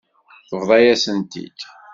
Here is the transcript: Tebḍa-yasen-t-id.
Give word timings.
Tebḍa-yasen-t-id. 0.49 1.59